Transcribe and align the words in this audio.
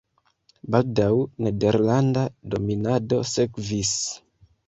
Baldaŭ 0.75 1.09
nederlanda 1.47 2.23
dominado 2.55 3.21
sekvis. 3.35 3.95